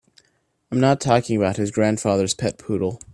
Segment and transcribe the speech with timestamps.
[0.71, 2.99] I'm not talking about his grandfather's pet poodle.